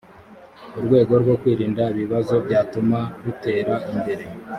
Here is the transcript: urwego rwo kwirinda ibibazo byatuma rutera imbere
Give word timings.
urwego 0.79 1.13
rwo 1.21 1.33
kwirinda 1.41 1.83
ibibazo 1.93 2.35
byatuma 2.45 2.99
rutera 3.23 3.75
imbere 3.93 4.23